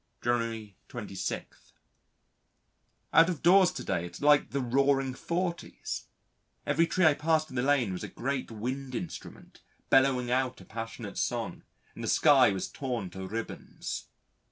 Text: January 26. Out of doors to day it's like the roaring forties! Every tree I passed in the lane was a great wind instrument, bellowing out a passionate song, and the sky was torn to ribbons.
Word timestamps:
January 0.23 0.77
26. 0.87 1.73
Out 3.13 3.29
of 3.29 3.43
doors 3.43 3.69
to 3.71 3.83
day 3.83 4.03
it's 4.03 4.19
like 4.19 4.49
the 4.49 4.59
roaring 4.59 5.13
forties! 5.13 6.07
Every 6.65 6.87
tree 6.87 7.05
I 7.05 7.13
passed 7.13 7.51
in 7.51 7.55
the 7.55 7.61
lane 7.61 7.93
was 7.93 8.03
a 8.03 8.07
great 8.07 8.49
wind 8.49 8.95
instrument, 8.95 9.61
bellowing 9.91 10.31
out 10.31 10.59
a 10.59 10.65
passionate 10.65 11.19
song, 11.19 11.61
and 11.93 12.03
the 12.03 12.07
sky 12.07 12.49
was 12.49 12.67
torn 12.67 13.11
to 13.11 13.27
ribbons. 13.27 14.05